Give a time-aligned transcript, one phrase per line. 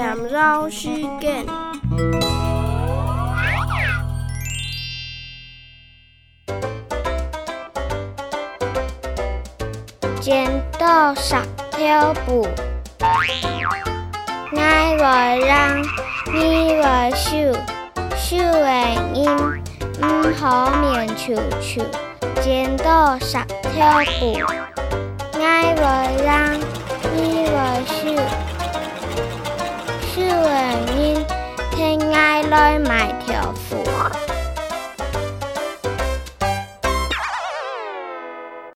[0.00, 0.88] 抄诗
[1.20, 1.44] 卷。
[10.20, 11.34] 剪刀石
[11.72, 12.48] 头布，
[14.56, 15.82] 爱为人，
[16.32, 17.30] 你为手，
[18.16, 19.62] 手为人，
[20.00, 21.84] 唔好勉求求。
[22.40, 23.78] 剪刀石头
[24.18, 24.38] 布，
[32.50, 34.29] 拉埋条裤。